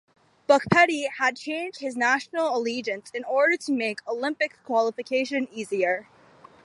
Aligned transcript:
Boukpeti 0.49 1.07
had 1.07 1.37
changed 1.37 1.79
his 1.79 1.95
national 1.95 2.55
allegiance 2.57 3.11
in 3.13 3.23
order 3.23 3.55
to 3.55 3.71
make 3.71 3.99
Olympic 4.07 4.57
qualification 4.63 5.47
easier. 5.51 6.07